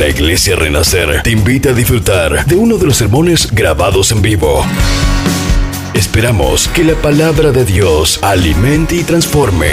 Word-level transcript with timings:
La 0.00 0.08
Iglesia 0.08 0.56
Renacer 0.56 1.22
te 1.22 1.30
invita 1.30 1.68
a 1.68 1.72
disfrutar 1.74 2.46
de 2.46 2.56
uno 2.56 2.78
de 2.78 2.86
los 2.86 2.96
sermones 2.96 3.52
grabados 3.52 4.12
en 4.12 4.22
vivo. 4.22 4.64
Esperamos 5.92 6.68
que 6.68 6.84
la 6.84 6.94
palabra 6.94 7.52
de 7.52 7.66
Dios 7.66 8.18
alimente 8.22 8.94
y 8.94 9.04
transforme. 9.04 9.66